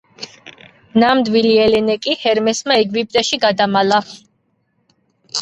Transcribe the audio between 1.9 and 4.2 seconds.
კი ჰერმესმა ეგვიპტეში გადამალა.